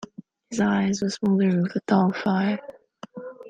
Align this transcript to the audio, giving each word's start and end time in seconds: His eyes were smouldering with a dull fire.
His 0.49 0.59
eyes 0.59 1.03
were 1.03 1.11
smouldering 1.11 1.61
with 1.61 1.75
a 1.75 1.81
dull 1.85 2.11
fire. 2.11 2.59